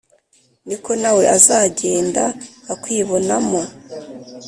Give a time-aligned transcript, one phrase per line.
[0.67, 2.23] niko nawe azagenda
[2.73, 3.61] akwibonamo